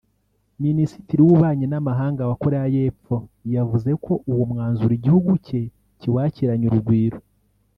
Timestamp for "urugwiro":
6.67-7.19